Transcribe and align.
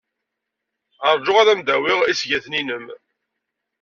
Ṛju 1.15 1.33
ad 1.37 1.47
am-d-awiɣ 1.53 1.99
isgaten-nnem. 2.05 2.85